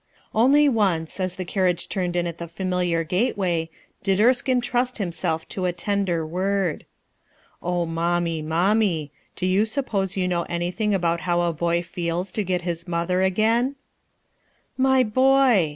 Only 0.33 0.67
once, 0.67 1.19
as 1.19 1.35
the 1.35 1.45
carriage 1.45 1.87
turned 1.87 2.15
in 2.15 2.25
at 2.25 2.39
the 2.39 2.47
familiar 2.47 3.03
gateway, 3.03 3.69
did 4.01 4.19
Erskino 4.19 4.59
trust 4.59 4.97
himself 4.97 5.47
to 5.49 5.65
a 5.65 5.71
tender 5.71 6.25
word:— 6.25 6.87
11 7.63 7.93
mommie, 7.93 8.41
mommie 8.41 9.09
1 9.33 9.33
do 9.35 9.45
you 9.45 9.63
suppose 9.67 10.17
you 10.17 10.27
know 10.27 10.41
anything 10.49 10.95
about 10.95 11.19
how 11.29 11.41
a 11.41 11.53
boy 11.53 11.83
feels 11.83 12.31
to 12.31 12.43
get 12.43 12.63
his 12.63 12.87
mother 12.87 13.21
again?" 13.21 13.75
319 14.77 14.77
320 14.77 14.77
RUTH 14.77 14.77
ERSKINE'S 14.77 14.77
SON 14.77 14.81
"My 14.81 15.03
boy!" 15.03 15.69